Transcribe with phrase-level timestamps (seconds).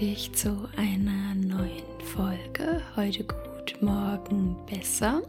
[0.00, 2.82] Dich zu einer neuen Folge.
[2.96, 5.22] Heute gut, morgen besser.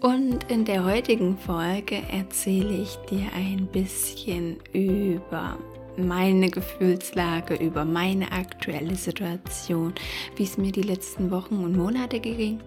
[0.00, 5.56] Und in der heutigen Folge erzähle ich dir ein bisschen über
[5.96, 9.94] meine Gefühlslage, über meine aktuelle Situation,
[10.34, 12.60] wie es mir die letzten Wochen und Monate ging.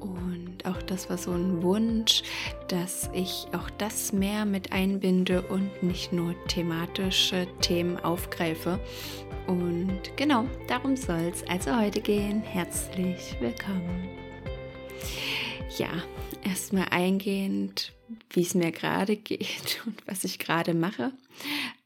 [0.00, 2.22] Und auch das war so ein Wunsch,
[2.66, 8.80] dass ich auch das mehr mit einbinde und nicht nur thematische Themen aufgreife.
[9.46, 12.42] Und genau, darum soll es also heute gehen.
[12.42, 14.08] Herzlich willkommen.
[15.78, 15.90] Ja,
[16.44, 17.92] erstmal eingehend,
[18.30, 21.12] wie es mir gerade geht und was ich gerade mache.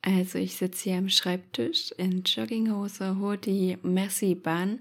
[0.02, 4.80] Also ich sitze hier am Schreibtisch in Jogginghose, Hoodie, Merci Bahn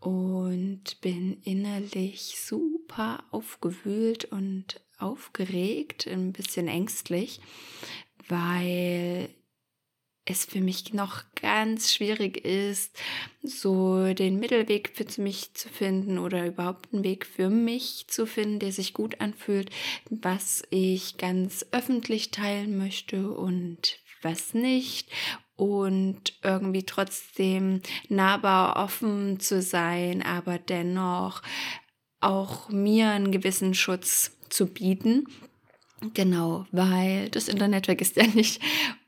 [0.00, 7.40] und bin innerlich super aufgewühlt und aufgeregt, ein bisschen ängstlich,
[8.28, 9.30] weil
[10.24, 12.96] es für mich noch ganz schwierig ist,
[13.42, 18.60] so den Mittelweg für mich zu finden oder überhaupt einen Weg für mich zu finden,
[18.60, 19.70] der sich gut anfühlt,
[20.10, 25.10] was ich ganz öffentlich teilen möchte und was nicht
[25.56, 31.42] und irgendwie trotzdem nahbar offen zu sein, aber dennoch
[32.20, 35.26] auch mir einen gewissen Schutz zu bieten.
[36.14, 38.60] Genau, weil das Internet vergisst ja nicht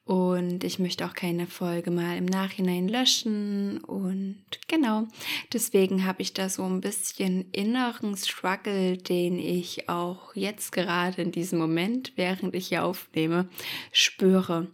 [0.04, 3.78] und ich möchte auch keine Folge mal im Nachhinein löschen.
[3.78, 5.06] Und genau,
[5.52, 11.32] deswegen habe ich da so ein bisschen inneren Struggle, den ich auch jetzt gerade in
[11.32, 13.48] diesem Moment, während ich hier aufnehme,
[13.92, 14.68] spüre.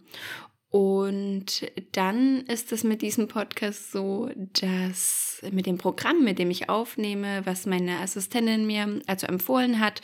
[0.69, 4.29] Und dann ist es mit diesem Podcast so,
[4.59, 10.01] dass mit dem Programm, mit dem ich aufnehme, was meine Assistentin mir also empfohlen hat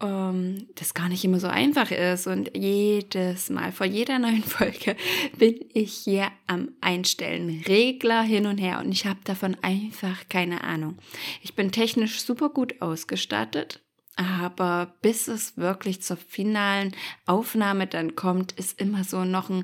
[0.00, 2.26] ähm, das gar nicht immer so einfach ist.
[2.26, 4.96] Und jedes Mal, vor jeder neuen Folge,
[5.38, 7.62] bin ich hier am Einstellen.
[7.66, 8.80] Regler hin und her.
[8.80, 10.96] Und ich habe davon einfach keine Ahnung.
[11.42, 13.80] Ich bin technisch super gut ausgestattet.
[14.16, 16.92] Aber bis es wirklich zur finalen
[17.26, 19.62] Aufnahme dann kommt, ist immer so noch ein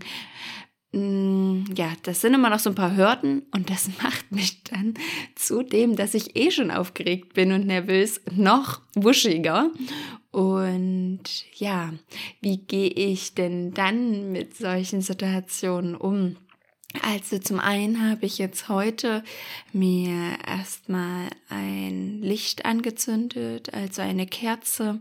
[1.75, 4.94] ja, das sind immer noch so ein paar Hürden und das macht mich dann
[5.34, 9.71] zudem, dass ich eh schon aufgeregt bin und nervös, noch wuschiger.
[10.31, 11.22] Und
[11.55, 11.93] ja,
[12.41, 16.37] wie gehe ich denn dann mit solchen Situationen um?
[17.03, 19.25] Also zum einen habe ich jetzt heute
[19.72, 25.00] mir erstmal ein Licht angezündet, also eine Kerze,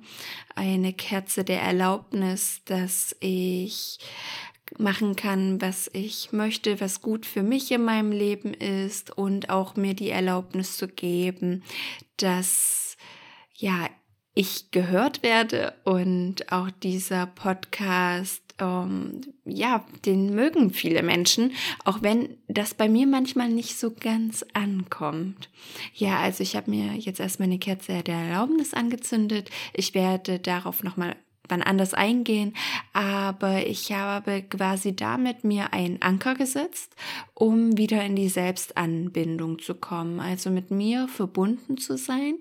[0.55, 3.99] eine Kerze der Erlaubnis, dass ich
[4.77, 9.75] machen kann, was ich möchte, was gut für mich in meinem Leben ist und auch
[9.75, 11.63] mir die Erlaubnis zu geben,
[12.17, 12.97] dass
[13.55, 13.87] ja,
[14.35, 21.51] ich gehört werde und auch dieser Podcast, ähm, ja, den mögen viele Menschen,
[21.85, 25.49] auch wenn das bei mir manchmal nicht so ganz ankommt.
[25.93, 29.51] Ja, also ich habe mir jetzt erstmal eine Kerze der Erlaubnis angezündet.
[29.73, 31.15] Ich werde darauf nochmal
[31.49, 32.53] wann anders eingehen,
[32.93, 36.95] aber ich habe quasi damit mir einen Anker gesetzt,
[37.33, 42.35] um wieder in die Selbstanbindung zu kommen, also mit mir verbunden zu sein.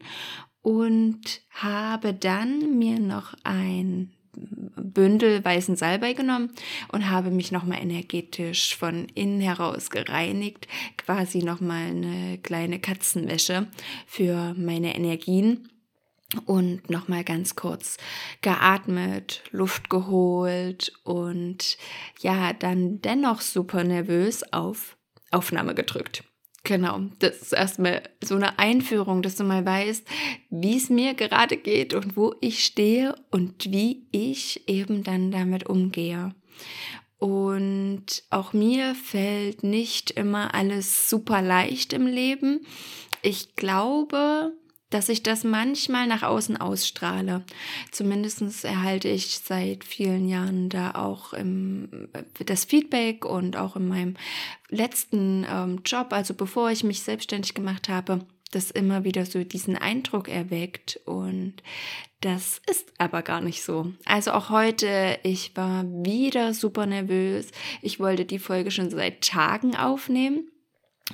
[0.63, 6.51] Und habe dann mir noch ein Bündel weißen Salbei genommen
[6.91, 13.67] und habe mich nochmal energetisch von innen heraus gereinigt, quasi nochmal eine kleine Katzenwäsche
[14.07, 15.69] für meine Energien
[16.47, 17.97] und nochmal ganz kurz
[18.41, 21.77] geatmet, Luft geholt und
[22.21, 24.97] ja, dann dennoch super nervös auf
[25.31, 26.25] Aufnahme gedrückt.
[26.65, 30.07] Genau, das ist erstmal so eine Einführung, dass du mal weißt,
[30.51, 35.67] wie es mir gerade geht und wo ich stehe und wie ich eben dann damit
[35.67, 36.35] umgehe.
[37.19, 42.65] Und auch mir fällt nicht immer alles super leicht im Leben.
[43.23, 44.53] Ich glaube,
[44.93, 47.43] dass ich das manchmal nach außen ausstrahle.
[47.91, 52.09] Zumindest erhalte ich seit vielen Jahren da auch im,
[52.45, 54.15] das Feedback und auch in meinem
[54.69, 59.77] letzten ähm, Job, also bevor ich mich selbstständig gemacht habe, das immer wieder so diesen
[59.77, 61.55] Eindruck erweckt und
[62.21, 63.93] das ist aber gar nicht so.
[64.05, 67.51] Also auch heute, ich war wieder super nervös.
[67.81, 70.52] Ich wollte die Folge schon seit Tagen aufnehmen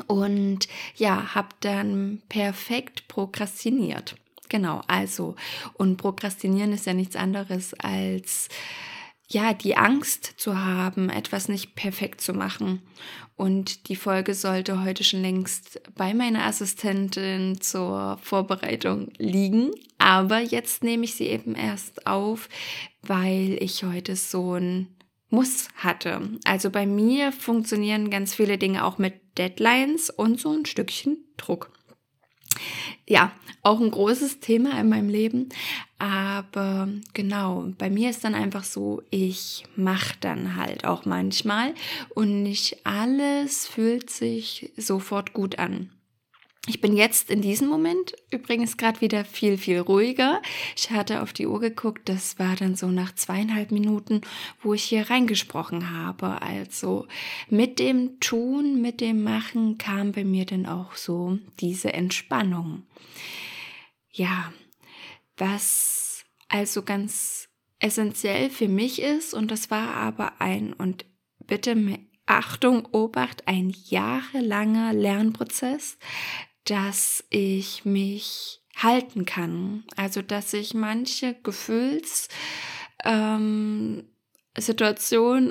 [0.06, 4.16] und ja, habe dann perfekt prokrastiniert.
[4.48, 5.36] Genau, also
[5.74, 8.48] und prokrastinieren ist ja nichts anderes als
[9.30, 12.80] ja, die Angst zu haben, etwas nicht perfekt zu machen.
[13.36, 19.70] Und die Folge sollte heute schon längst bei meiner Assistentin zur Vorbereitung liegen.
[19.98, 22.48] Aber jetzt nehme ich sie eben erst auf,
[23.02, 24.88] weil ich heute so ein
[25.30, 26.22] muss hatte.
[26.44, 31.70] Also bei mir funktionieren ganz viele Dinge auch mit Deadlines und so ein Stückchen Druck.
[33.06, 33.32] Ja,
[33.62, 35.48] auch ein großes Thema in meinem Leben.
[35.98, 41.74] Aber genau, bei mir ist dann einfach so, ich mache dann halt auch manchmal
[42.14, 45.90] und nicht alles fühlt sich sofort gut an.
[46.66, 50.42] Ich bin jetzt in diesem Moment übrigens gerade wieder viel, viel ruhiger.
[50.76, 54.20] Ich hatte auf die Uhr geguckt, das war dann so nach zweieinhalb Minuten,
[54.62, 56.42] wo ich hier reingesprochen habe.
[56.42, 57.06] Also
[57.48, 62.82] mit dem Tun, mit dem Machen kam bei mir dann auch so diese Entspannung.
[64.10, 64.52] Ja,
[65.38, 71.04] was also ganz essentiell für mich ist, und das war aber ein, und
[71.46, 71.76] bitte
[72.26, 75.96] Achtung, Obacht, ein jahrelanger Lernprozess,
[76.68, 79.84] dass ich mich halten kann.
[79.96, 82.28] Also, dass ich manche Gefühls,
[83.04, 84.04] ähm,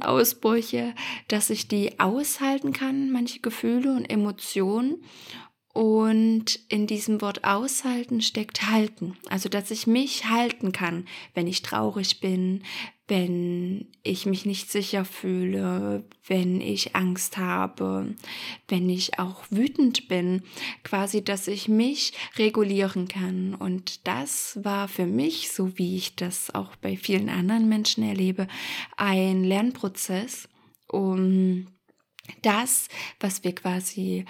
[0.02, 0.94] Ausbrüche,
[1.28, 5.04] dass ich die aushalten kann, manche Gefühle und Emotionen
[5.78, 9.16] und in diesem Wort aushalten steckt halten.
[9.30, 12.64] Also, dass ich mich halten kann, wenn ich traurig bin,
[13.08, 18.16] wenn ich mich nicht sicher fühle, wenn ich Angst habe,
[18.68, 20.42] wenn ich auch wütend bin.
[20.84, 23.54] Quasi, dass ich mich regulieren kann.
[23.54, 28.48] Und das war für mich, so wie ich das auch bei vielen anderen Menschen erlebe,
[28.96, 30.50] ein Lernprozess,
[30.88, 31.68] um
[32.42, 32.88] das,
[33.20, 34.26] was wir quasi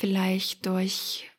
[0.00, 1.30] vielleicht durch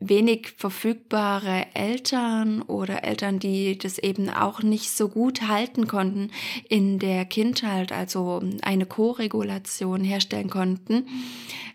[0.00, 6.30] wenig verfügbare Eltern oder Eltern, die das eben auch nicht so gut halten konnten
[6.68, 11.06] in der Kindheit, also eine Co-Regulation herstellen konnten.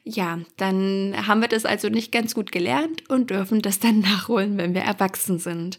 [0.05, 4.57] Ja, dann haben wir das also nicht ganz gut gelernt und dürfen das dann nachholen,
[4.57, 5.77] wenn wir erwachsen sind.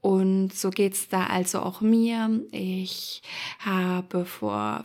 [0.00, 2.40] Und so geht's da also auch mir.
[2.50, 3.22] Ich
[3.60, 4.84] habe vor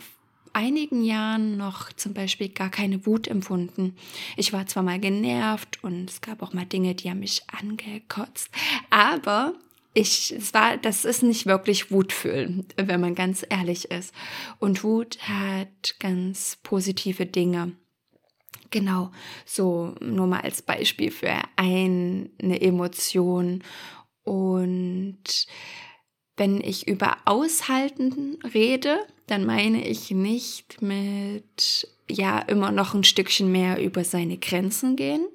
[0.60, 3.96] einigen Jahren noch zum Beispiel gar keine Wut empfunden.
[4.36, 8.50] Ich war zwar mal genervt und es gab auch mal Dinge, die haben mich angekotzt,
[8.90, 9.54] aber
[9.94, 14.14] ich, es war, das ist nicht wirklich Wut fühlen, wenn man ganz ehrlich ist.
[14.60, 17.72] Und Wut hat ganz positive Dinge.
[18.70, 19.12] Genau,
[19.46, 22.30] so nur mal als Beispiel für eine
[22.62, 23.64] Emotion.
[24.24, 25.48] Und
[26.40, 28.98] wenn ich über Aushalten rede,
[29.28, 35.26] dann meine ich nicht mit, ja, immer noch ein Stückchen mehr über seine Grenzen gehen.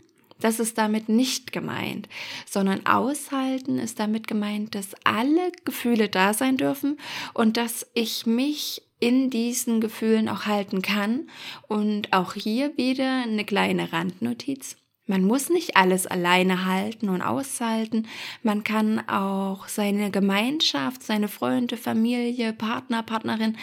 [0.41, 2.09] Das ist damit nicht gemeint,
[2.51, 6.99] sondern aushalten ist damit gemeint, dass alle Gefühle da sein dürfen
[7.35, 11.29] und dass ich mich in diesen Gefühlen auch halten kann.
[11.69, 14.77] Und auch hier wieder eine kleine Randnotiz.
[15.07, 18.07] Man muss nicht alles alleine halten und aushalten.
[18.43, 23.59] Man kann auch seine Gemeinschaft, seine Freunde, Familie, Partner, Partnerin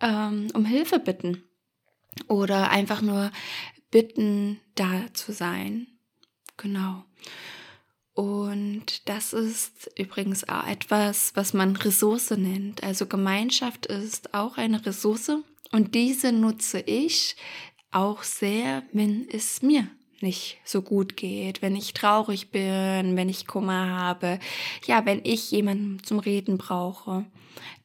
[0.00, 1.44] ähm, um Hilfe bitten.
[2.26, 3.30] Oder einfach nur
[3.90, 5.86] bitten, da zu sein.
[6.56, 7.04] Genau.
[8.12, 12.82] Und das ist übrigens auch etwas, was man Ressource nennt.
[12.82, 15.32] Also Gemeinschaft ist auch eine Ressource
[15.70, 17.36] und diese nutze ich
[17.92, 19.88] auch sehr, wenn es mir
[20.22, 24.38] nicht so gut geht, wenn ich traurig bin, wenn ich Kummer habe,
[24.86, 27.24] ja, wenn ich jemanden zum Reden brauche.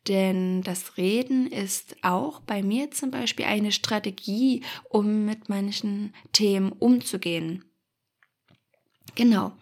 [0.08, 6.72] Denn das Reden ist auch bei mir zum Beispiel eine Strategie, um mit manchen Themen
[6.72, 7.66] umzugehen.
[9.16, 9.54] Genau.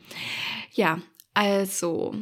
[0.74, 1.02] Ja,
[1.34, 2.16] also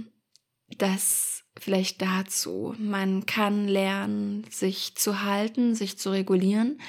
[0.78, 2.76] das vielleicht dazu.
[2.78, 6.80] Man kann lernen, sich zu halten, sich zu regulieren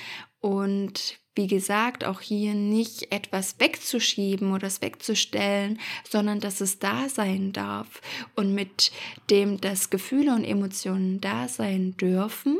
[0.40, 7.08] und wie gesagt, auch hier nicht etwas wegzuschieben oder es wegzustellen, sondern dass es da
[7.08, 8.00] sein darf.
[8.36, 8.92] Und mit
[9.30, 12.58] dem, dass Gefühle und Emotionen da sein dürfen,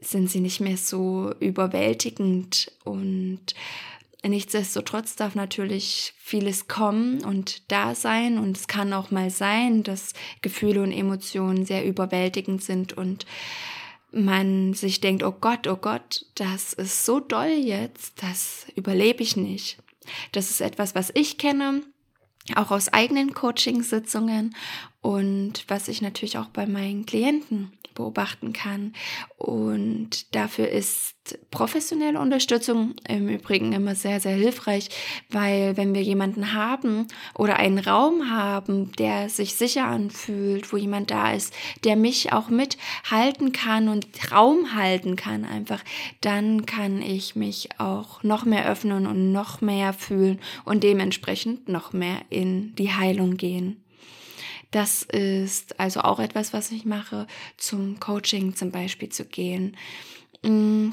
[0.00, 3.54] sind sie nicht mehr so überwältigend und
[4.22, 10.12] Nichtsdestotrotz darf natürlich vieles kommen und da sein und es kann auch mal sein, dass
[10.42, 13.24] Gefühle und Emotionen sehr überwältigend sind und
[14.12, 19.36] man sich denkt, oh Gott, oh Gott, das ist so doll jetzt, das überlebe ich
[19.36, 19.78] nicht.
[20.32, 21.82] Das ist etwas, was ich kenne,
[22.56, 24.56] auch aus eigenen Coachingsitzungen
[25.00, 28.94] und was ich natürlich auch bei meinen Klienten beobachten kann.
[29.36, 34.88] Und dafür ist professionelle Unterstützung im Übrigen immer sehr, sehr hilfreich,
[35.28, 41.10] weil wenn wir jemanden haben oder einen Raum haben, der sich sicher anfühlt, wo jemand
[41.10, 41.54] da ist,
[41.84, 45.82] der mich auch mithalten kann und Raum halten kann einfach,
[46.20, 51.92] dann kann ich mich auch noch mehr öffnen und noch mehr fühlen und dementsprechend noch
[51.92, 53.82] mehr in die Heilung gehen.
[54.70, 59.76] Das ist also auch etwas, was ich mache, zum Coaching zum Beispiel zu gehen.
[60.42, 60.90] Mm,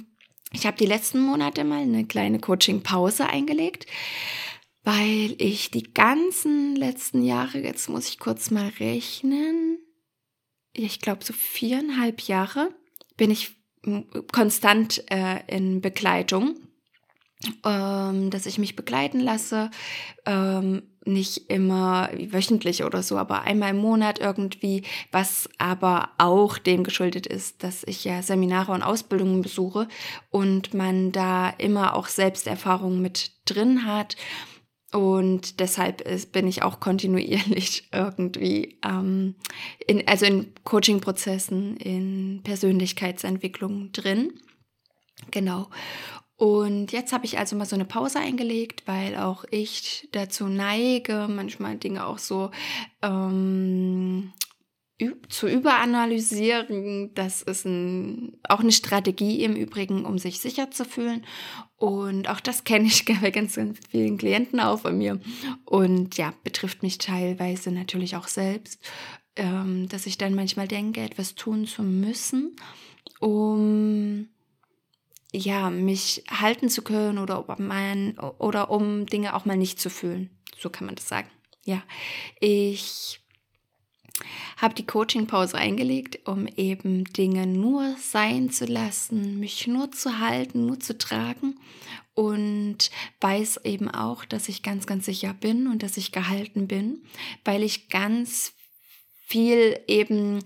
[0.52, 3.86] ich habe die letzten Monate mal eine kleine Coaching-Pause eingelegt,
[4.84, 9.80] weil ich die ganzen letzten Jahre, jetzt muss ich kurz mal rechnen,
[10.74, 12.74] ich glaube so viereinhalb Jahre
[13.18, 13.58] bin ich
[14.32, 16.56] konstant äh, in Begleitung,
[17.66, 19.72] ähm, dass ich mich begleiten lasse,
[20.26, 26.84] ähm, nicht immer wöchentlich oder so, aber einmal im Monat irgendwie, was aber auch dem
[26.84, 29.88] geschuldet ist, dass ich ja Seminare und Ausbildungen besuche
[30.30, 34.16] und man da immer auch Selbsterfahrung mit drin hat.
[34.94, 39.36] Und deshalb ist, bin ich auch kontinuierlich irgendwie, ähm,
[39.86, 44.34] in, also in Coaching-Prozessen, in Persönlichkeitsentwicklung drin.
[45.32, 45.68] Genau.
[46.38, 51.28] Und jetzt habe ich also mal so eine Pause eingelegt, weil auch ich dazu neige,
[51.28, 52.52] manchmal Dinge auch so
[53.02, 54.32] ähm,
[55.30, 57.12] zu überanalysieren.
[57.16, 61.26] Das ist ein, auch eine Strategie im Übrigen, um sich sicher zu fühlen.
[61.76, 65.20] Und auch das kenne ich bei ganz, ganz vielen Klienten auch von mir.
[65.66, 68.80] Und ja, betrifft mich teilweise natürlich auch selbst,
[69.36, 72.56] ähm, dass ich dann manchmal denke, etwas tun zu müssen,
[73.20, 74.28] um
[75.34, 80.30] ja, mich halten zu können oder, mein, oder um Dinge auch mal nicht zu fühlen.
[80.58, 81.30] So kann man das sagen.
[81.66, 81.84] Ja,
[82.40, 83.20] ich
[84.56, 90.66] habe die Coaching-Pause eingelegt, um eben Dinge nur sein zu lassen, mich nur zu halten,
[90.66, 91.60] nur zu tragen
[92.16, 92.90] und
[93.22, 97.04] weiß eben auch, dass ich ganz, ganz sicher bin und dass ich gehalten bin,
[97.46, 98.54] weil ich ganz
[99.28, 100.40] viel eben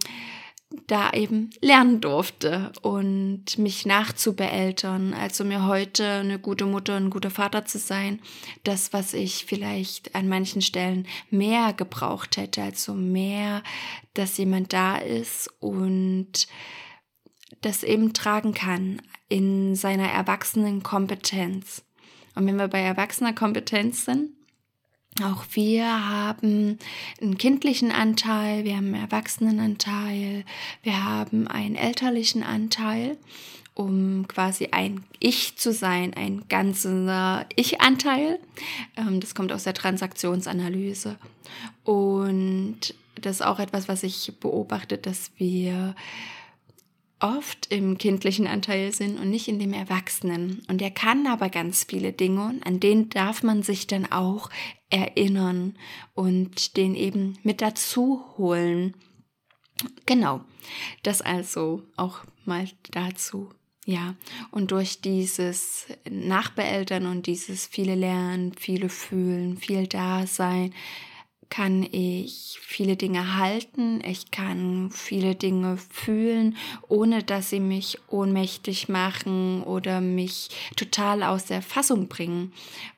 [0.88, 7.30] da eben lernen durfte und mich nachzubeeltern, also mir heute eine gute Mutter, ein guter
[7.30, 8.20] Vater zu sein,
[8.63, 13.63] das, was ich vielleicht an manchen Stellen mehr gebraucht hätte, also mehr,
[14.13, 16.48] dass jemand da ist und
[17.62, 21.84] das eben tragen kann in seiner erwachsenen Kompetenz.
[22.36, 24.32] Und wenn wir bei erwachsener Kompetenz sind,
[25.22, 26.80] auch wir haben
[27.22, 30.46] einen kindlichen Anteil, wir haben einen Erwachsenenanteil,
[30.84, 33.18] wir haben einen elterlichen Anteil,
[33.74, 38.39] um quasi ein Ich zu sein, ein ganzer Ich-Anteil.
[38.96, 41.18] Ähm, das kommt aus der Transaktionsanalyse.
[41.84, 45.96] Und das ist auch etwas, was ich beobachte, dass wir
[47.22, 50.63] oft im kindlichen Anteil sind und nicht in dem Erwachsenen.
[50.68, 54.50] Und er kann aber ganz viele Dinge, an denen darf man sich dann auch
[54.90, 55.75] erinnern
[56.13, 58.96] und den eben mit dazu holen.
[60.06, 60.42] Genau,
[61.04, 63.50] das also auch mal dazu.
[63.86, 64.16] Ja,
[64.51, 70.74] und durch dieses Nachbeeltern und dieses viele Lernen, viele Fühlen, viel Dasein,
[71.51, 76.55] kann ich viele Dinge halten, ich kann viele Dinge fühlen,
[76.88, 82.53] ohne dass sie mich ohnmächtig machen oder mich total aus der Fassung bringen.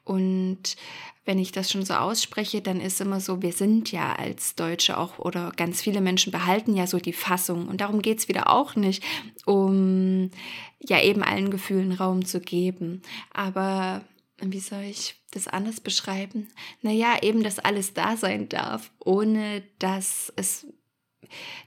[0.06, 0.78] Und
[1.26, 5.00] wenn ich das schon so ausspreche, dann ist immer so, wir sind ja als Deutsche
[5.00, 7.68] auch oder ganz viele Menschen behalten ja so die Fassung.
[7.68, 9.04] Und darum geht es wieder auch nicht,
[9.46, 10.30] um
[10.80, 13.02] ja eben allen Gefühlen Raum zu geben.
[13.34, 14.02] Aber
[14.52, 16.50] wie soll ich das anders beschreiben?
[16.82, 20.68] Naja, eben, dass alles da sein darf, ohne dass es,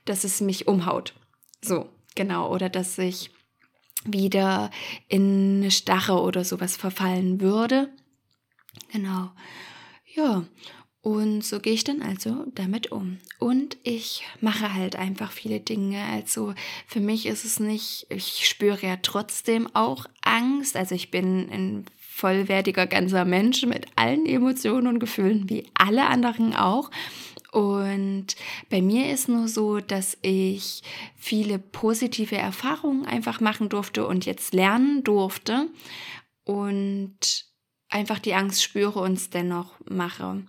[0.04, 1.14] dass es mich umhaut.
[1.62, 2.52] So, genau.
[2.52, 3.30] Oder dass ich
[4.04, 4.71] wieder
[5.09, 7.90] in eine Stache oder sowas verfallen würde.
[8.92, 9.30] Genau.
[10.14, 10.45] Ja,
[11.06, 13.18] und so gehe ich dann also damit um.
[13.38, 16.02] Und ich mache halt einfach viele Dinge.
[16.02, 16.52] Also
[16.88, 20.75] für mich ist es nicht, ich spüre ja trotzdem auch Angst.
[20.75, 26.54] Also ich bin ein vollwertiger ganzer Mensch mit allen Emotionen und Gefühlen, wie alle anderen
[26.54, 26.90] auch.
[27.52, 28.37] Und
[28.70, 30.82] bei mir ist nur so, dass ich
[31.14, 35.68] viele positive Erfahrungen einfach machen durfte und jetzt lernen durfte
[36.44, 37.44] und
[37.90, 40.42] einfach die Angst spüre und es dennoch mache.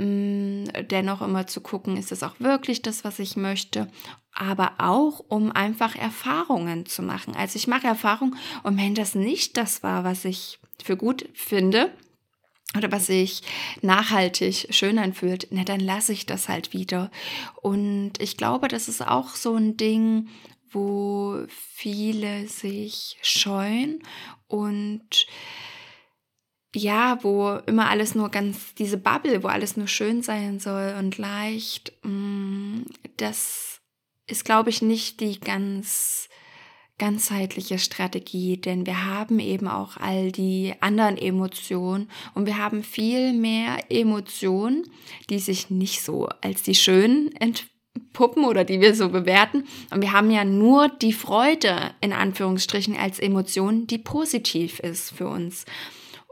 [0.00, 3.90] Dennoch immer zu gucken, ist es auch wirklich das, was ich möchte,
[4.32, 7.34] aber auch um einfach Erfahrungen zu machen.
[7.34, 11.92] Also ich mache Erfahrungen und wenn das nicht das war, was ich für gut finde
[12.76, 13.42] oder was sich
[13.82, 17.10] nachhaltig schön anfühlt, na dann lasse ich das halt wieder.
[17.60, 20.28] Und ich glaube, das ist auch so ein Ding,
[20.70, 24.00] wo viele sich scheuen
[24.46, 25.26] und
[26.74, 31.18] ja, wo immer alles nur ganz, diese Bubble, wo alles nur schön sein soll und
[31.18, 32.82] leicht, mm,
[33.16, 33.80] das
[34.26, 36.28] ist, glaube ich, nicht die ganz
[36.98, 43.32] ganzheitliche Strategie, denn wir haben eben auch all die anderen Emotionen und wir haben viel
[43.32, 44.82] mehr Emotionen,
[45.30, 49.64] die sich nicht so als die schönen entpuppen oder die wir so bewerten.
[49.90, 55.28] Und wir haben ja nur die Freude in Anführungsstrichen als Emotion, die positiv ist für
[55.28, 55.64] uns.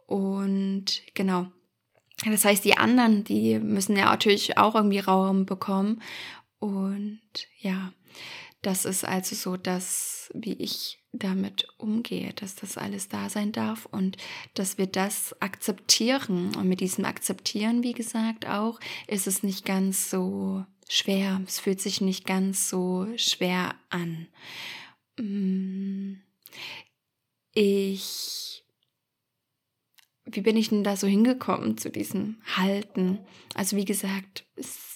[0.07, 1.47] Und genau.
[2.25, 6.01] Das heißt, die anderen, die müssen ja natürlich auch irgendwie Raum bekommen.
[6.59, 7.21] Und
[7.59, 7.93] ja,
[8.63, 13.87] das ist also so das, wie ich damit umgehe, dass das alles da sein darf
[13.87, 14.17] und
[14.55, 16.55] dass wir das akzeptieren.
[16.57, 21.41] Und mit diesem Akzeptieren, wie gesagt, auch, ist es nicht ganz so schwer.
[21.47, 24.27] Es fühlt sich nicht ganz so schwer an.
[25.19, 26.21] Mm.
[27.53, 28.65] Ich
[30.26, 33.18] wie bin ich denn da so hingekommen zu diesem Halten?
[33.54, 34.87] Also wie gesagt, es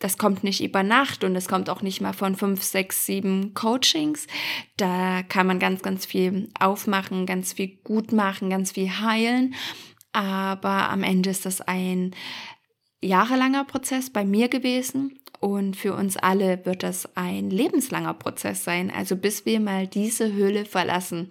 [0.00, 3.54] das kommt nicht über Nacht und es kommt auch nicht mal von fünf, sechs, sieben
[3.54, 4.26] Coachings.
[4.76, 9.54] Da kann man ganz, ganz viel aufmachen, ganz viel gut machen, ganz viel heilen.
[10.12, 12.14] Aber am Ende ist das ein
[13.00, 18.90] jahrelanger Prozess bei mir gewesen und für uns alle wird das ein lebenslanger Prozess sein.
[18.94, 21.30] Also bis wir mal diese Höhle verlassen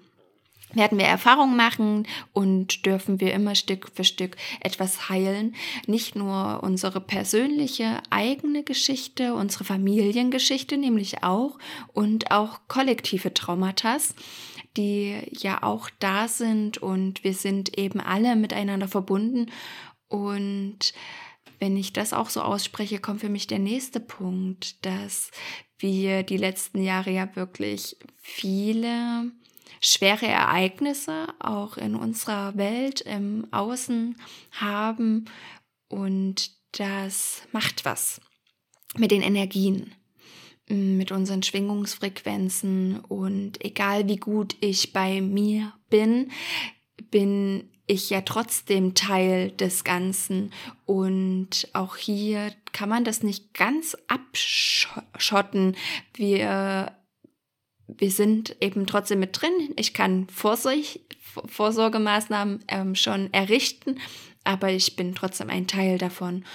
[0.74, 5.56] werden wir Erfahrungen machen und dürfen wir immer Stück für Stück etwas heilen.
[5.88, 11.58] Nicht nur unsere persönliche eigene Geschichte, unsere Familiengeschichte nämlich auch
[11.94, 13.98] und auch kollektive Traumata,
[14.77, 19.51] die ja auch da sind und wir sind eben alle miteinander verbunden
[20.08, 20.94] und
[21.60, 25.32] wenn ich das auch so ausspreche, kommt für mich der nächste Punkt, dass
[25.80, 29.32] wir die letzten Jahre ja wirklich viele
[29.83, 34.15] schwere Ereignisse auch in unserer Welt im Außen
[34.51, 35.25] haben
[35.89, 38.21] und das macht was
[38.95, 39.93] mit den Energien,
[40.69, 46.31] mit unseren Schwingungsfrequenzen und egal wie gut ich bei mir bin,
[47.11, 50.53] bin ich ja trotzdem Teil des Ganzen
[50.85, 55.75] und auch hier kann man das nicht ganz abschotten.
[56.13, 56.93] Wir
[57.98, 59.51] wir sind eben trotzdem mit drin.
[59.75, 61.00] Ich kann Vorsorg,
[61.46, 64.00] Vorsorgemaßnahmen ähm, schon errichten,
[64.44, 66.46] aber ich bin trotzdem ein Teil davon.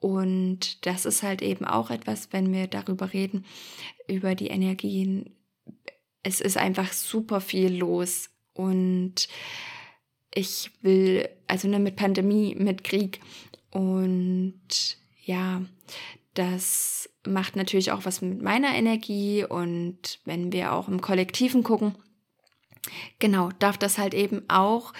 [0.00, 3.44] Und das ist halt eben auch etwas, wenn wir darüber reden,
[4.08, 5.34] über die Energien.
[6.22, 9.28] Es ist einfach super viel los und
[10.34, 13.20] ich will, also ne, mit Pandemie, mit Krieg
[13.70, 15.62] und ja,
[16.38, 21.96] das macht natürlich auch was mit meiner Energie und wenn wir auch im Kollektiven gucken,
[23.18, 24.92] genau, darf das halt eben auch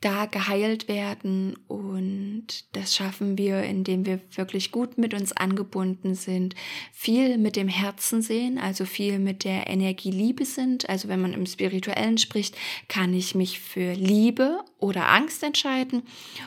[0.00, 6.54] da geheilt werden und das schaffen wir, indem wir wirklich gut mit uns angebunden sind,
[6.90, 10.88] viel mit dem Herzen sehen, also viel mit der Energie Liebe sind.
[10.88, 12.56] Also wenn man im Spirituellen spricht,
[12.88, 16.02] kann ich mich für Liebe oder Angst entscheiden.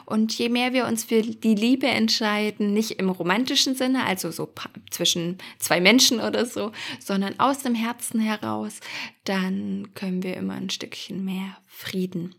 [0.05, 4.51] Und je mehr wir uns für die Liebe entscheiden, nicht im romantischen Sinne, also so
[4.89, 8.79] zwischen zwei Menschen oder so, sondern aus dem Herzen heraus,
[9.25, 12.33] dann können wir immer ein Stückchen mehr Frieden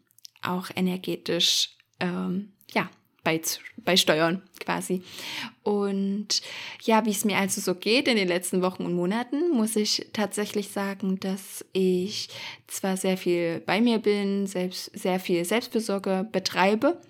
[0.44, 2.88] auch energetisch ähm, ja,
[3.84, 5.02] beisteuern quasi.
[5.62, 6.42] Und
[6.82, 10.06] ja, wie es mir also so geht in den letzten Wochen und Monaten, muss ich
[10.12, 12.28] tatsächlich sagen, dass ich
[12.66, 17.00] zwar sehr viel bei mir bin, selbst sehr viel Selbstbesorge betreibe,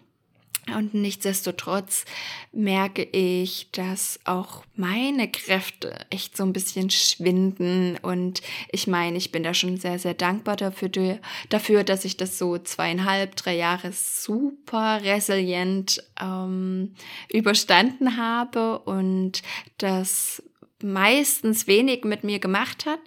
[0.73, 2.05] und nichtsdestotrotz
[2.53, 7.99] merke ich, dass auch meine Kräfte echt so ein bisschen schwinden.
[8.01, 8.41] Und
[8.73, 11.19] ich meine, ich bin da schon sehr, sehr dankbar dafür,
[11.51, 16.95] dafür dass ich das so zweieinhalb, drei Jahre super resilient ähm,
[17.31, 19.43] überstanden habe und
[19.79, 20.43] das
[20.83, 23.01] meistens wenig mit mir gemacht hat.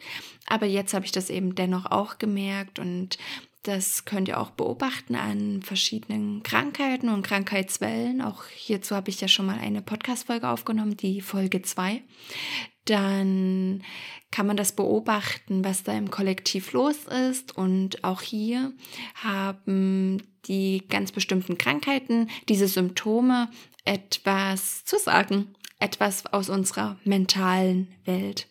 [0.48, 3.18] Aber jetzt habe ich das eben dennoch auch gemerkt und
[3.64, 8.22] das könnt ihr auch beobachten an verschiedenen Krankheiten und Krankheitswellen.
[8.22, 12.02] Auch hierzu habe ich ja schon mal eine Podcast-Folge aufgenommen, die Folge 2.
[12.86, 13.84] Dann
[14.32, 17.58] kann man das beobachten, was da im Kollektiv los ist.
[17.58, 18.72] Und auch hier
[19.16, 23.50] haben die ganz bestimmten Krankheiten, diese Symptome
[23.84, 28.48] etwas zu sagen, etwas aus unserer mentalen Welt.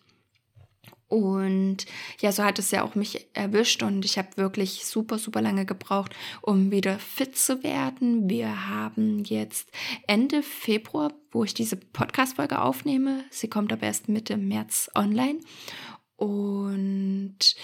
[1.08, 1.86] Und
[2.20, 5.64] ja, so hat es ja auch mich erwischt und ich habe wirklich super, super lange
[5.64, 8.28] gebraucht, um wieder fit zu werden.
[8.28, 9.70] Wir haben jetzt
[10.08, 13.24] Ende Februar, wo ich diese Podcast-Folge aufnehme.
[13.30, 15.38] Sie kommt aber erst Mitte März online.
[16.16, 17.54] Und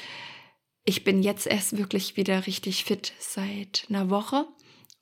[0.84, 4.46] ich bin jetzt erst wirklich wieder richtig fit seit einer Woche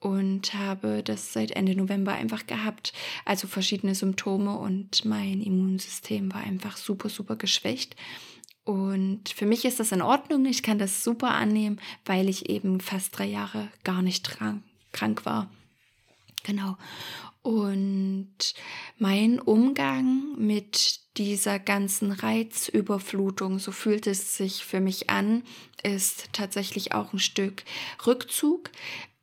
[0.00, 2.92] und habe das seit Ende November einfach gehabt.
[3.24, 7.96] Also verschiedene Symptome und mein Immunsystem war einfach super, super geschwächt.
[8.64, 10.46] Und für mich ist das in Ordnung.
[10.46, 15.26] Ich kann das super annehmen, weil ich eben fast drei Jahre gar nicht krank, krank
[15.26, 15.50] war.
[16.44, 16.76] Genau.
[17.42, 18.54] Und
[18.98, 25.42] mein Umgang mit dieser ganzen Reizüberflutung, so fühlt es sich für mich an,
[25.82, 27.64] ist tatsächlich auch ein Stück
[28.06, 28.70] Rückzug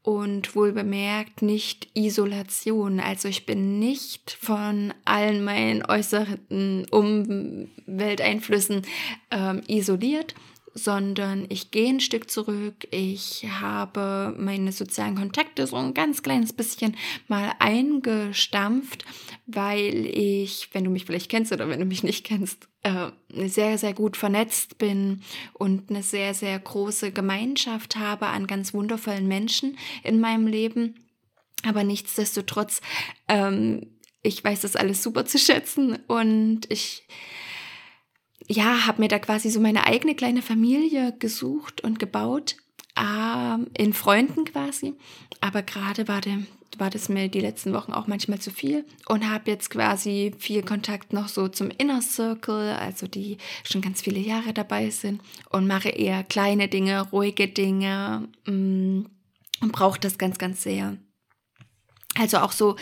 [0.08, 3.02] und wohl bemerkt nicht Isolation.
[3.02, 8.84] Also ich bin nicht von allen meinen äußeren Umwelteinflüssen
[9.32, 10.34] ähm, isoliert,
[10.78, 12.88] sondern ich gehe ein Stück zurück.
[12.92, 16.96] Ich habe meine sozialen Kontakte so ein ganz kleines bisschen
[17.28, 19.04] mal eingestampft,
[19.48, 23.10] weil ich, wenn du mich vielleicht kennst oder wenn du mich nicht kennst, äh,
[23.48, 29.28] sehr, sehr gut vernetzt bin und eine sehr, sehr große Gemeinschaft habe an ganz wundervollen
[29.28, 30.94] Menschen in meinem Leben.
[31.64, 32.82] Aber nichtsdestotrotz,
[33.28, 37.08] ähm, ich weiß das alles super zu schätzen und ich
[38.48, 42.56] ja, habe mir da quasi so meine eigene kleine Familie gesucht und gebaut,
[42.98, 44.94] äh, in Freunden quasi.
[45.42, 46.22] Aber gerade war,
[46.78, 50.64] war das mir die letzten Wochen auch manchmal zu viel und habe jetzt quasi viel
[50.64, 55.68] Kontakt noch so zum Inner Circle, also die schon ganz viele Jahre dabei sind und
[55.68, 59.10] mache eher kleine Dinge, ruhige Dinge mh, mm,
[59.60, 60.98] und brauche das ganz, ganz sehr.
[62.16, 62.78] Also auch so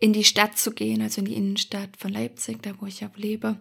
[0.00, 3.10] in die Stadt zu gehen, also in die Innenstadt von Leipzig, da wo ich ja
[3.16, 3.56] lebe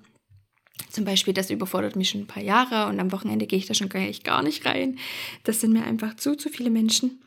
[0.90, 3.74] zum Beispiel, das überfordert mich schon ein paar Jahre und am Wochenende gehe ich da
[3.74, 5.00] schon gar nicht rein.
[5.44, 7.23] Das sind mir einfach zu, zu viele Menschen.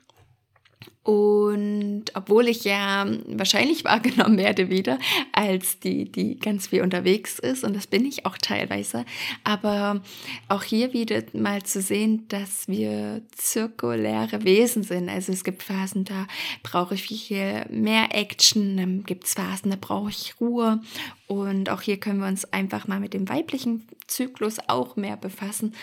[1.03, 4.99] Und obwohl ich ja wahrscheinlich wahrgenommen werde wieder
[5.31, 9.05] als die, die ganz viel unterwegs ist, und das bin ich auch teilweise,
[9.45, 10.03] aber
[10.49, 15.09] auch hier wieder mal zu sehen, dass wir zirkuläre Wesen sind.
[15.09, 16.27] Also es gibt Phasen, da
[16.65, 20.81] brauche ich viel mehr Action, dann gibt es Phasen, da brauche ich Ruhe.
[21.29, 25.75] Und auch hier können wir uns einfach mal mit dem weiblichen Zyklus auch mehr befassen.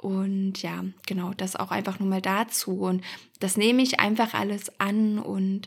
[0.00, 2.80] Und ja, genau, das auch einfach nur mal dazu.
[2.80, 3.02] Und
[3.40, 5.66] das nehme ich einfach alles an und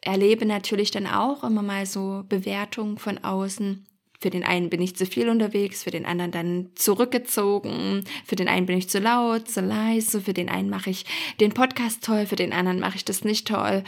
[0.00, 3.86] erlebe natürlich dann auch immer mal so Bewertungen von außen.
[4.20, 8.48] Für den einen bin ich zu viel unterwegs, für den anderen dann zurückgezogen, für den
[8.48, 11.06] einen bin ich zu laut, zu leise, für den einen mache ich
[11.40, 13.82] den Podcast toll, für den anderen mache ich das nicht toll.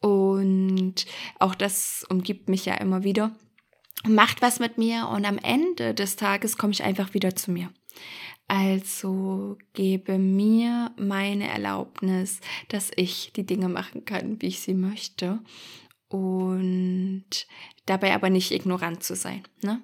[0.00, 1.06] Und
[1.40, 3.34] auch das umgibt mich ja immer wieder,
[4.06, 7.70] macht was mit mir und am Ende des Tages komme ich einfach wieder zu mir.
[8.48, 15.40] Also gebe mir meine Erlaubnis, dass ich die Dinge machen kann, wie ich sie möchte.
[16.08, 17.46] Und
[17.86, 19.42] dabei aber nicht ignorant zu sein.
[19.62, 19.80] Ne?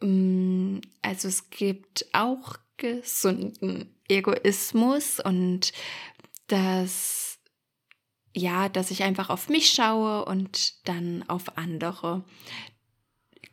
[0.00, 5.72] Mm, also es gibt auch gesunden Egoismus und
[6.46, 7.38] das,
[8.34, 12.24] ja, dass ich einfach auf mich schaue und dann auf andere.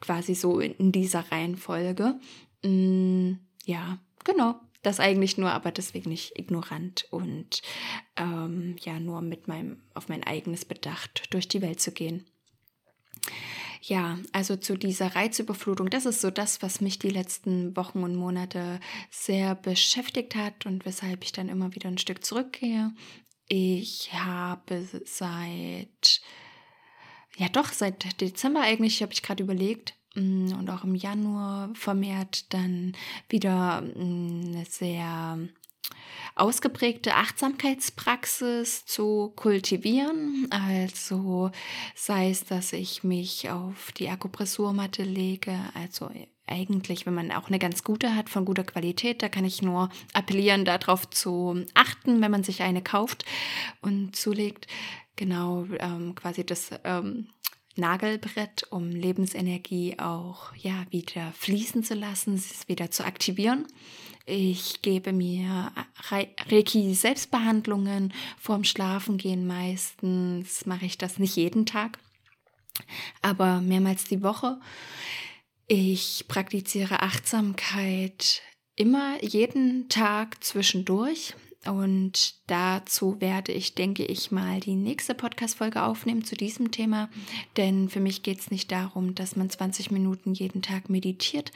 [0.01, 2.19] Quasi so in dieser Reihenfolge.
[2.63, 3.33] Mm,
[3.65, 7.61] ja, Genau, das eigentlich nur, aber deswegen nicht ignorant und
[8.17, 12.25] ähm, ja, nur mit meinem, auf mein eigenes Bedacht durch die Welt zu gehen.
[13.81, 18.15] Ja, also zu dieser Reizüberflutung, das ist so das, was mich die letzten Wochen und
[18.15, 18.79] Monate
[19.11, 22.91] sehr beschäftigt hat und weshalb ich dann immer wieder ein Stück zurückgehe.
[23.47, 26.21] Ich habe seit,
[27.37, 32.93] ja doch, seit Dezember eigentlich, habe ich gerade überlegt, und auch im Januar vermehrt dann
[33.29, 35.37] wieder mm, eine sehr
[36.35, 40.47] ausgeprägte Achtsamkeitspraxis zu kultivieren.
[40.49, 41.51] Also
[41.95, 46.09] sei es, dass ich mich auf die Akupressurmatte lege, also
[46.47, 49.89] eigentlich, wenn man auch eine ganz gute hat, von guter Qualität, da kann ich nur
[50.13, 53.25] appellieren, darauf zu achten, wenn man sich eine kauft
[53.81, 54.67] und zulegt.
[55.15, 57.29] Genau, ähm, quasi das ähm,
[57.75, 63.67] Nagelbrett, um Lebensenergie auch ja wieder fließen zu lassen, es wieder zu aktivieren.
[64.25, 65.71] Ich gebe mir
[66.49, 71.99] Reiki Selbstbehandlungen vorm Schlafengehen meistens mache ich das nicht jeden Tag,
[73.21, 74.59] aber mehrmals die Woche.
[75.67, 78.41] Ich praktiziere Achtsamkeit
[78.75, 81.35] immer jeden Tag zwischendurch.
[81.67, 87.09] Und dazu werde ich, denke ich mal, die nächste Podcast-Folge aufnehmen zu diesem Thema.
[87.57, 91.51] Denn für mich geht es nicht darum, dass man 20 Minuten jeden Tag meditiert.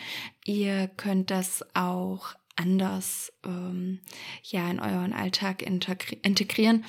[0.46, 4.00] Ihr könnt das auch anders ähm,
[4.44, 6.84] ja in euren Alltag integrieren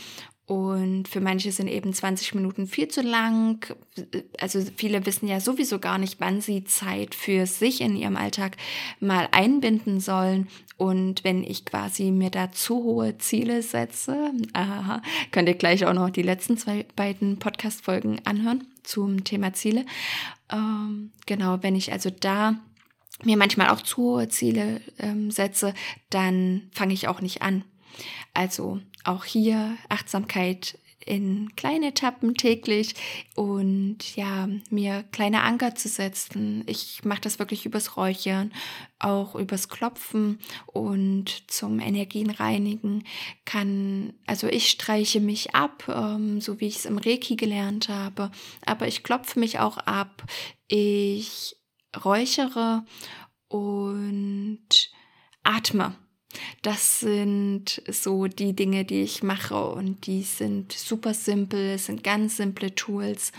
[0.50, 3.64] und für manche sind eben 20 Minuten viel zu lang.
[4.40, 8.56] Also viele wissen ja sowieso gar nicht, wann sie Zeit für sich in ihrem Alltag
[8.98, 10.48] mal einbinden sollen.
[10.76, 15.94] Und wenn ich quasi mir da zu hohe Ziele setze, aha, könnt ihr gleich auch
[15.94, 19.86] noch die letzten zwei beiden Podcast-Folgen anhören zum Thema Ziele.
[20.50, 22.56] Ähm, genau, wenn ich also da
[23.22, 25.74] mir manchmal auch zu hohe Ziele ähm, setze,
[26.08, 27.62] dann fange ich auch nicht an.
[28.34, 32.94] Also auch hier Achtsamkeit in kleine Etappen täglich
[33.34, 36.62] und ja, mir kleine Anker zu setzen.
[36.66, 38.52] Ich mache das wirklich übers Räuchern,
[38.98, 43.04] auch übers Klopfen und zum Energien reinigen
[43.44, 48.30] kann, also ich streiche mich ab, ähm, so wie ich es im Reiki gelernt habe,
[48.66, 50.24] aber ich klopfe mich auch ab,
[50.68, 51.56] ich
[52.04, 52.84] räuchere
[53.48, 54.90] und
[55.42, 55.96] atme.
[56.62, 62.36] Das sind so die Dinge, die ich mache und die sind super simpel, sind ganz
[62.36, 63.32] simple Tools.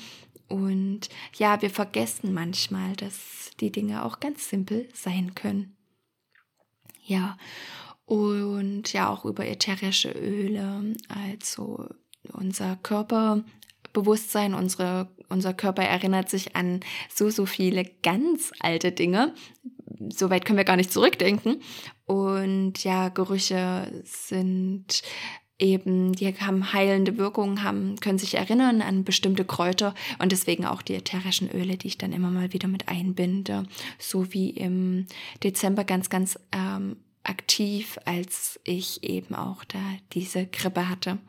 [0.48, 5.76] Und ja, wir vergessen manchmal, dass die Dinge auch ganz simpel sein können.
[7.04, 7.38] Ja,
[8.06, 11.88] und ja, auch über ätherische Öle, also
[12.34, 16.82] unser Körperbewusstsein, unsere, unser Körper erinnert sich an
[17.14, 19.34] so, so viele ganz alte Dinge,
[20.10, 21.62] so weit können wir gar nicht zurückdenken.
[22.06, 25.02] Und ja, Gerüche sind
[25.62, 30.82] eben, die haben heilende Wirkungen, haben, können sich erinnern an bestimmte Kräuter und deswegen auch
[30.82, 33.64] die ätherischen Öle, die ich dann immer mal wieder mit einbinde.
[34.00, 35.06] So wie im
[35.44, 39.80] Dezember ganz, ganz ähm, aktiv, als ich eben auch da
[40.14, 41.20] diese Grippe hatte.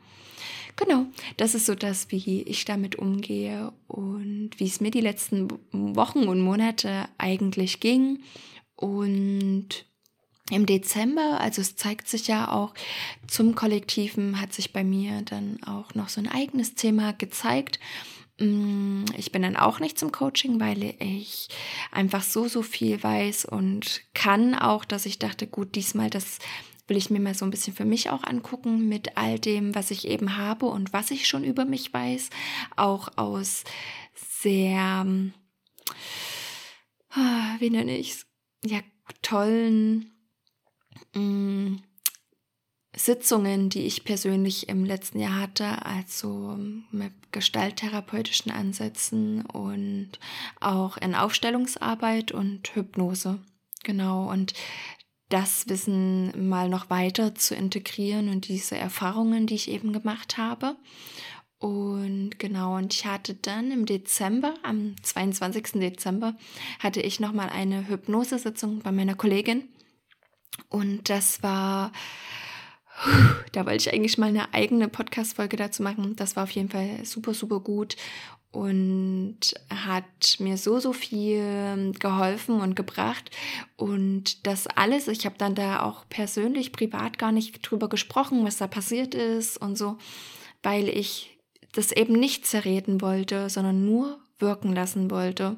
[0.75, 1.05] Genau,
[1.37, 6.27] das ist so das, wie ich damit umgehe und wie es mir die letzten Wochen
[6.27, 8.23] und Monate eigentlich ging.
[8.75, 9.85] Und
[10.49, 12.73] im Dezember, also es zeigt sich ja auch,
[13.27, 17.79] zum Kollektiven hat sich bei mir dann auch noch so ein eigenes Thema gezeigt.
[18.39, 21.47] Mm, ich bin dann auch nicht zum Coaching, weil ich
[21.91, 26.39] einfach so, so viel weiß und kann auch, dass ich dachte, gut, diesmal das
[26.87, 29.91] will ich mir mal so ein bisschen für mich auch angucken mit all dem, was
[29.91, 32.29] ich eben habe und was ich schon über mich weiß,
[32.75, 33.63] auch aus
[34.13, 35.05] sehr,
[37.11, 38.25] ah, wie nenne ich es,
[38.65, 38.79] ja,
[39.21, 40.11] tollen
[41.13, 41.83] mh, mm,
[42.95, 46.57] Sitzungen, die ich persönlich im letzten Jahr hatte, also
[46.91, 50.11] mit gestalttherapeutischen Ansätzen und
[50.59, 53.39] auch in Aufstellungsarbeit und Hypnose.
[53.83, 54.53] Genau, und
[55.33, 60.75] das Wissen mal noch weiter zu integrieren und diese Erfahrungen, die ich eben gemacht habe.
[61.57, 65.79] Und genau, und ich hatte dann im Dezember, am 22.
[65.79, 66.35] Dezember,
[66.77, 69.63] hatte ich nochmal eine Hypnosesitzung bei meiner Kollegin.
[70.69, 71.91] Und das war,
[73.53, 76.15] da wollte ich eigentlich mal eine eigene Podcast-Folge dazu machen.
[76.15, 77.95] Das war auf jeden Fall super, super gut
[78.53, 79.39] und
[79.69, 83.31] hat mir so, so viel geholfen und gebracht.
[83.75, 88.57] Und das alles, ich habe dann da auch persönlich, privat gar nicht drüber gesprochen, was
[88.57, 89.97] da passiert ist und so,
[90.61, 91.35] weil ich
[91.73, 95.57] das eben nicht zerreden wollte, sondern nur wirken lassen wollte.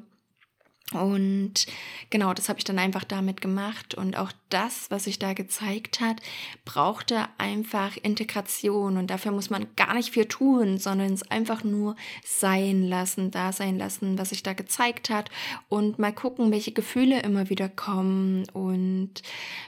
[0.92, 1.66] Und
[2.10, 3.94] genau, das habe ich dann einfach damit gemacht.
[3.94, 6.20] Und auch das, was sich da gezeigt hat,
[6.64, 8.96] brauchte einfach Integration.
[8.96, 13.50] Und dafür muss man gar nicht viel tun, sondern es einfach nur sein lassen, da
[13.50, 15.28] sein lassen, was sich da gezeigt hat.
[15.68, 18.48] Und mal gucken, welche Gefühle immer wieder kommen.
[18.52, 19.22] Und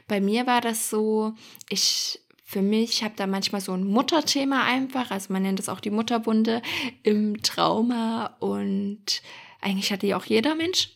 [0.07, 1.35] bei mir war das so,
[1.69, 5.81] ich für mich habe da manchmal so ein Mutterthema einfach, also man nennt es auch
[5.81, 6.63] die Mutterwunde
[7.03, 9.21] im Trauma und
[9.61, 10.89] eigentlich hat die auch jeder Mensch.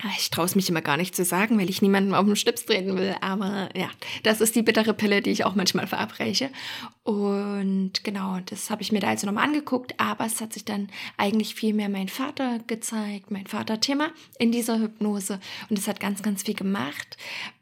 [0.00, 2.36] Ah, ich traue es mich immer gar nicht zu sagen, weil ich niemandem auf den
[2.36, 3.16] Schlips treten will.
[3.20, 3.90] Aber ja,
[4.22, 6.50] das ist die bittere Pille, die ich auch manchmal verabreiche.
[7.02, 9.98] Und genau, das habe ich mir da also nochmal angeguckt.
[9.98, 14.78] Aber es hat sich dann eigentlich viel mehr mein Vater gezeigt, mein Vater-Thema in dieser
[14.78, 15.40] Hypnose.
[15.68, 17.16] Und es hat ganz, ganz viel gemacht.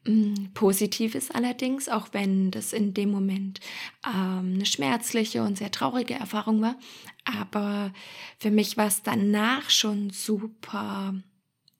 [0.04, 3.60] Mm, positiv ist allerdings, auch wenn das in dem Moment
[4.06, 6.76] ähm, eine schmerzliche und sehr traurige Erfahrung war.
[7.24, 7.94] Aber
[8.38, 11.14] für mich war es danach schon super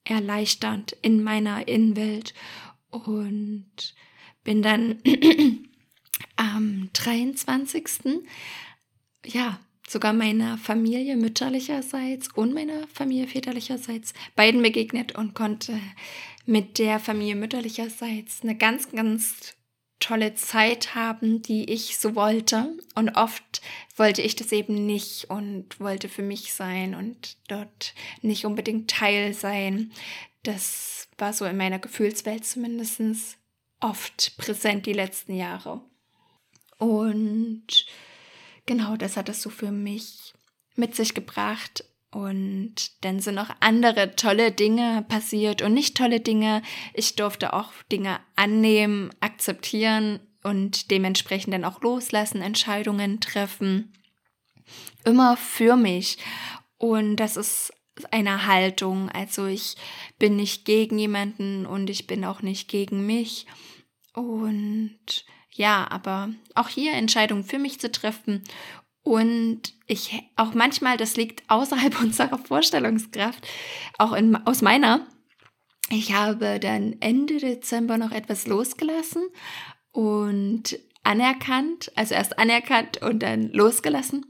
[0.07, 2.35] erleichternd in meiner Innenwelt
[2.91, 3.95] und
[4.45, 5.01] bin dann
[6.37, 8.23] am 23.
[9.27, 15.79] ja, sogar meiner Familie mütterlicherseits und meiner Familie väterlicherseits beiden begegnet und konnte
[16.45, 19.56] mit der Familie mütterlicherseits eine ganz, ganz
[20.01, 22.77] tolle Zeit haben, die ich so wollte.
[22.95, 23.63] Und oft
[23.97, 29.35] wollte ich das eben nicht und wollte für mich sein und dort nicht unbedingt Teil
[29.35, 29.93] sein.
[30.43, 33.39] Das war so in meiner Gefühlswelt zumindest
[33.81, 35.81] oft präsent die letzten Jahre.
[36.79, 37.87] Und
[38.67, 40.35] genau das hat es so für mich
[40.75, 41.85] mit sich gebracht,
[42.17, 46.63] und dann sind noch andere tolle Dinge passiert und nicht tolle Dinge.
[46.95, 53.93] Ich durfte auch Dinge annehmen, akzeptieren und dementsprechend dann auch loslassen, Entscheidungen treffen.
[55.05, 56.17] Immer für mich.
[56.79, 57.75] Und das ist
[58.11, 59.11] einer Haltung.
[59.11, 59.77] Also ich
[60.19, 63.45] bin nicht gegen jemanden und ich bin auch nicht gegen mich.
[64.15, 68.43] Und ja, aber auch hier Entscheidungen für mich zu treffen.
[69.07, 73.47] Und ich auch manchmal, das liegt außerhalb unserer Vorstellungskraft,
[73.99, 75.07] auch in, aus meiner.
[75.91, 79.23] Ich habe dann Ende Dezember noch etwas losgelassen
[79.93, 84.27] und anerkannt, also erst anerkannt und dann losgelassen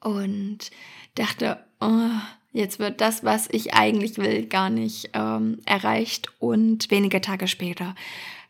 [0.00, 0.72] und
[1.14, 2.10] dachte, oh,
[2.50, 6.32] jetzt wird das, was ich eigentlich will, gar nicht ähm, erreicht.
[6.40, 7.94] Und wenige Tage später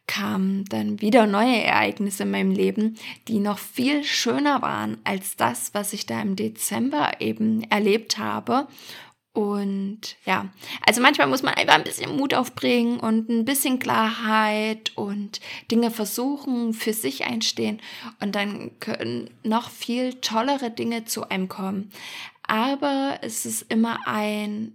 [0.06, 5.74] kamen dann wieder neue Ereignisse in meinem Leben, die noch viel schöner waren als das,
[5.74, 8.66] was ich da im Dezember eben erlebt habe.
[9.34, 10.50] Und ja,
[10.86, 15.90] also manchmal muss man einfach ein bisschen Mut aufbringen und ein bisschen Klarheit und Dinge
[15.90, 17.80] versuchen, für sich einstehen.
[18.20, 21.90] Und dann können noch viel tollere Dinge zu einem kommen.
[22.42, 24.74] Aber es ist immer ein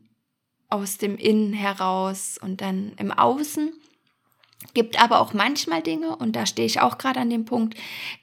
[0.70, 3.74] aus dem Innen heraus und dann im Außen
[4.78, 7.76] Gibt aber auch manchmal Dinge, und da stehe ich auch gerade an dem Punkt,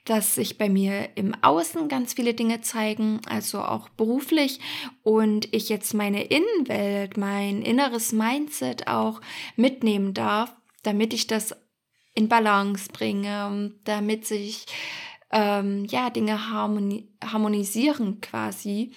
[0.05, 4.61] dass sich bei mir im Außen ganz viele Dinge zeigen, also auch beruflich,
[5.03, 9.19] und ich jetzt meine Innenwelt, mein inneres Mindset auch
[9.57, 11.53] mitnehmen darf, damit ich das
[12.13, 14.65] in Balance bringe, damit sich
[15.33, 18.93] ähm, ja Dinge harmoni harmonisieren quasi.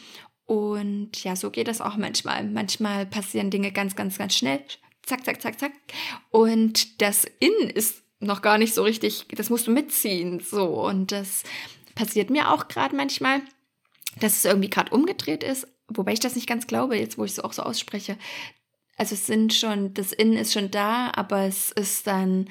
[0.47, 2.45] Und ja, so geht das auch manchmal.
[2.45, 4.61] Manchmal passieren Dinge ganz, ganz, ganz schnell
[5.09, 5.73] zack, zack, zack, zack.
[6.31, 10.41] Und das In ist noch gar nicht so richtig, das musst du mitziehen.
[10.41, 11.43] So, und das
[11.95, 13.41] passiert mir auch gerade manchmal,
[14.21, 17.33] dass es irgendwie gerade umgedreht ist, wobei ich das nicht ganz glaube, jetzt wo ich
[17.33, 18.17] es auch so ausspreche.
[18.97, 22.49] Also es sind schon, das Innen ist schon da, aber es ist dann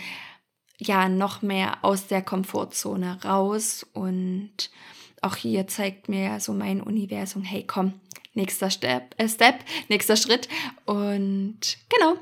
[0.78, 4.70] ja noch mehr aus der Komfortzone raus und
[5.22, 7.94] auch hier zeigt mir so mein Universum, hey komm,
[8.34, 10.48] nächster Step, äh Step, nächster Schritt
[10.86, 12.16] und genau,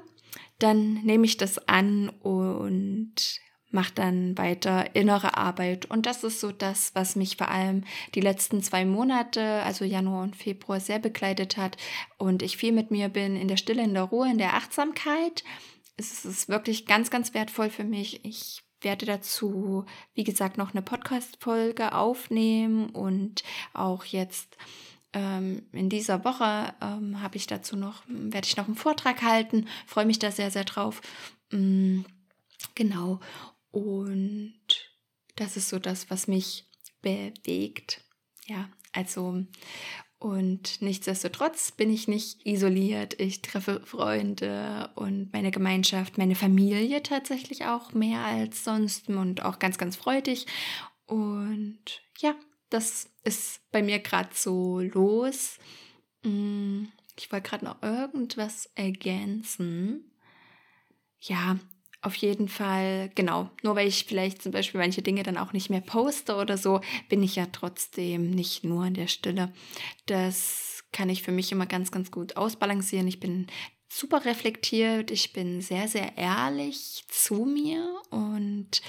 [0.60, 3.39] dann nehme ich das an und
[3.76, 5.86] mache dann weiter innere Arbeit.
[5.86, 7.84] Und das ist so das, was mich vor allem
[8.15, 11.78] die letzten zwei Monate, also Januar und Februar, sehr begleitet hat.
[12.18, 15.44] Und ich viel mit mir bin in der Stille, in der Ruhe, in der Achtsamkeit.
[15.98, 18.24] Es ist wirklich ganz, ganz wertvoll für mich.
[18.26, 24.58] Ich werde dazu, wie gesagt, noch eine Podcast-Folge aufnehmen und auch jetzt
[25.15, 30.06] in dieser Woche ähm, habe ich dazu noch, werde ich noch einen Vortrag halten, freue
[30.06, 31.01] mich da sehr, sehr drauf.
[31.51, 32.01] Mm,
[32.75, 33.19] genau.
[33.71, 34.60] Und
[35.36, 36.65] das ist so das, was mich
[37.01, 38.04] bewegt.
[38.47, 39.45] Ja, also
[40.17, 43.19] und nichtsdestotrotz bin ich nicht isoliert.
[43.19, 49.60] Ich treffe Freunde und meine Gemeinschaft, meine Familie tatsächlich auch mehr als sonst und auch
[49.60, 50.47] ganz, ganz freudig.
[51.06, 52.34] Und ja,
[52.69, 55.58] das ist bei mir gerade so los.
[56.23, 56.86] Mm,
[57.17, 60.12] ich wollte gerade noch irgendwas ergänzen.
[61.19, 61.58] Ja,
[62.01, 63.49] auf jeden Fall, genau.
[63.63, 66.82] Nur weil ich vielleicht zum Beispiel manche Dinge dann auch nicht mehr poste oder so,
[67.10, 69.51] bin ich ja trotzdem nicht nur in der Stille.
[70.06, 73.08] Das kann ich für mich immer ganz, ganz gut ausbalancieren.
[73.08, 73.47] Ich bin
[73.95, 78.01] super reflektiert, ich bin sehr, sehr ehrlich zu mir.
[78.10, 78.81] Und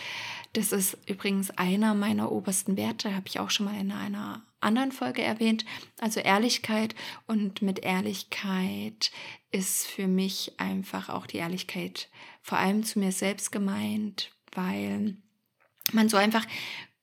[0.52, 4.90] das ist übrigens einer meiner obersten Werte, habe ich auch schon mal in einer anderen
[4.90, 5.64] Folge erwähnt.
[6.00, 6.96] Also Ehrlichkeit.
[7.26, 9.12] Und mit Ehrlichkeit
[9.52, 12.08] ist für mich einfach auch die Ehrlichkeit
[12.42, 15.16] vor allem zu mir selbst gemeint, weil
[15.92, 16.44] man so einfach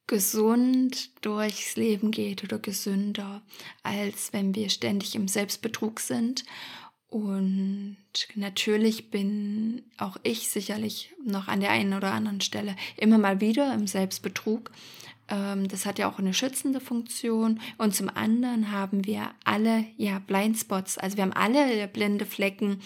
[0.08, 3.42] gesund durchs Leben geht oder gesünder,
[3.82, 6.44] als wenn wir ständig im Selbstbetrug sind
[7.14, 7.98] und
[8.34, 13.72] natürlich bin auch ich sicherlich noch an der einen oder anderen Stelle immer mal wieder
[13.76, 14.72] im Selbstbetrug.
[15.28, 17.62] Ähm, das hat ja auch eine schützende Funktion.
[17.78, 20.98] Und zum anderen haben wir alle ja Blindspots.
[20.98, 22.82] Also wir haben alle blinde Flecken,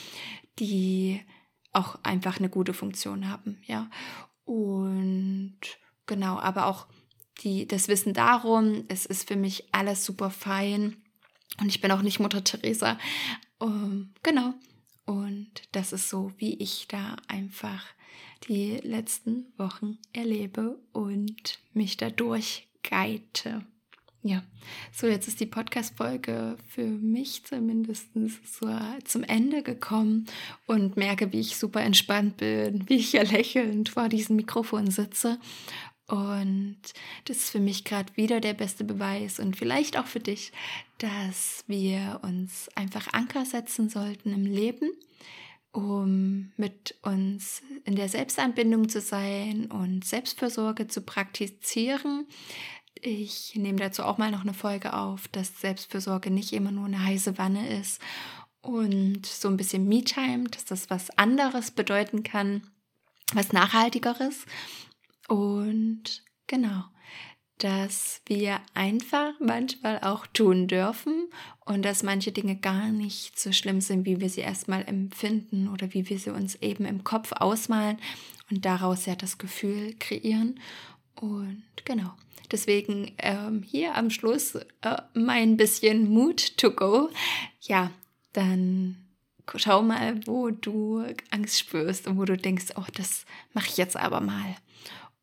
[0.60, 1.22] die
[1.72, 3.60] auch einfach eine gute Funktion haben.
[3.66, 3.90] Ja.
[4.44, 5.58] Und
[6.06, 6.88] genau, aber auch
[7.44, 10.98] die, das Wissen darum, es ist für mich alles super fein.
[11.62, 12.98] Und ich bin auch nicht Mutter Teresa,
[13.60, 14.54] um, genau.
[15.06, 17.86] Und das ist so, wie ich da einfach
[18.48, 23.66] die letzten Wochen erlebe und mich dadurch geite.
[24.24, 24.44] Ja,
[24.92, 28.08] so jetzt ist die Podcast-Folge für mich zumindest
[28.44, 28.68] so
[29.06, 30.26] zum Ende gekommen
[30.66, 35.40] und merke, wie ich super entspannt bin, wie ich ja lächelnd vor diesem Mikrofon sitze
[36.08, 36.78] und
[37.26, 40.54] das ist für mich gerade wieder der beste Beweis und vielleicht auch für dich,
[41.00, 44.90] dass wir uns einfach Anker setzen sollten im Leben,
[45.74, 52.26] um mit uns in der Selbstanbindung zu sein und Selbstfürsorge zu praktizieren.
[53.02, 57.04] Ich nehme dazu auch mal noch eine Folge auf, dass Selbstfürsorge nicht immer nur eine
[57.04, 58.02] heiße Wanne ist
[58.62, 62.66] und so ein bisschen Me-Time, dass das was anderes bedeuten kann,
[63.34, 64.46] was Nachhaltigeres.
[65.28, 66.84] Und genau,
[67.58, 71.28] dass wir einfach manchmal auch tun dürfen
[71.66, 75.94] und dass manche Dinge gar nicht so schlimm sind, wie wir sie erstmal empfinden oder
[75.94, 77.98] wie wir sie uns eben im Kopf ausmalen
[78.50, 80.60] und daraus ja das Gefühl kreieren.
[81.16, 82.14] Und genau,
[82.52, 87.10] deswegen ähm, hier am Schluss äh, mein bisschen Mood to go.
[87.62, 87.92] Ja,
[88.34, 88.98] dann
[89.56, 93.98] schau mal, wo du Angst spürst und wo du denkst, oh, das mache ich jetzt
[93.98, 94.56] aber mal.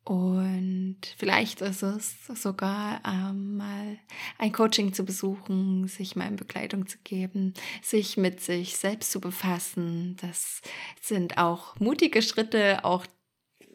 [0.04, 3.98] Und vielleicht ist es sogar ähm, mal
[4.36, 9.20] ein Coaching zu besuchen, sich mal in Begleitung zu geben, sich mit sich selbst zu
[9.20, 10.16] befassen.
[10.20, 10.60] Das
[11.00, 13.06] sind auch mutige Schritte, auch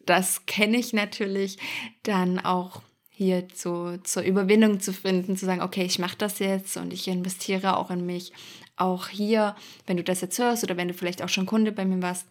[0.05, 1.57] das kenne ich natürlich.
[2.03, 6.77] Dann auch hier zu, zur Überwindung zu finden, zu sagen, okay, ich mache das jetzt
[6.77, 8.34] und ich investiere auch in mich.
[8.75, 9.55] Auch hier,
[9.88, 12.27] wenn du das jetzt hörst oder wenn du vielleicht auch schon Kunde bei mir warst,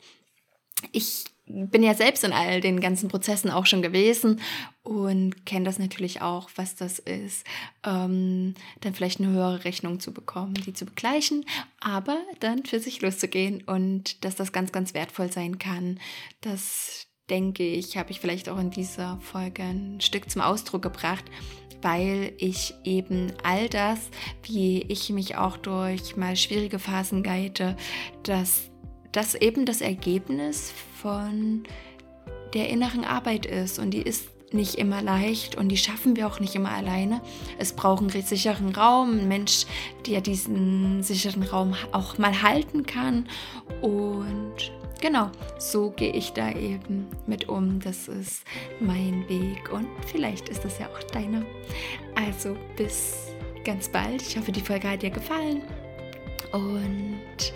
[0.92, 4.40] ich bin ja selbst in all den ganzen Prozessen auch schon gewesen
[4.82, 7.44] und kenne das natürlich auch, was das ist,
[7.84, 11.44] ähm, dann vielleicht eine höhere Rechnung zu bekommen, die zu begleichen,
[11.80, 15.98] aber dann für sich loszugehen und dass das ganz, ganz wertvoll sein kann.
[16.40, 21.24] Das denke ich, habe ich vielleicht auch in dieser Folge ein Stück zum Ausdruck gebracht,
[21.82, 24.10] weil ich eben all das,
[24.42, 27.76] wie ich mich auch durch mal schwierige Phasen geite,
[28.22, 28.70] dass
[29.12, 31.64] das eben das Ergebnis von
[32.54, 36.40] der inneren Arbeit ist und die ist nicht immer leicht und die schaffen wir auch
[36.40, 37.20] nicht immer alleine.
[37.58, 39.66] Es braucht einen sicheren Raum, ein Mensch,
[40.06, 43.28] der diesen sicheren Raum auch mal halten kann
[43.82, 47.80] und genau, so gehe ich da eben mit um.
[47.80, 48.44] Das ist
[48.80, 51.44] mein Weg und vielleicht ist das ja auch deiner.
[52.14, 53.28] Also bis
[53.64, 54.22] ganz bald.
[54.22, 55.62] Ich hoffe, die Folge hat dir gefallen
[56.52, 57.52] und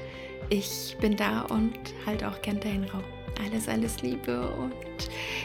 [0.49, 3.05] ich bin da und halte auch gern deinen Raum.
[3.45, 4.75] Alles, alles Liebe und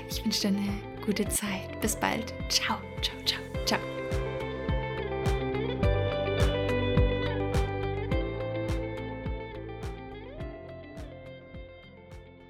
[0.10, 1.80] ich wünsche dir eine gute Zeit.
[1.82, 2.34] Bis bald.
[2.50, 3.97] Ciao, ciao, ciao.